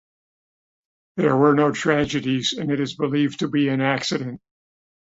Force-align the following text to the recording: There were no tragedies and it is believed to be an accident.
There 1.17 1.37
were 1.37 1.53
no 1.53 1.71
tragedies 1.71 2.53
and 2.53 2.71
it 2.71 2.79
is 2.79 2.95
believed 2.95 3.37
to 3.41 3.47
be 3.47 3.67
an 3.69 3.81
accident. 3.81 4.41